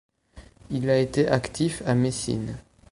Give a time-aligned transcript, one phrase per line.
[0.71, 2.57] Il a été actif à Messine.